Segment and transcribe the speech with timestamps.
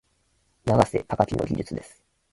[0.65, 2.03] 永瀬貴規の技術です。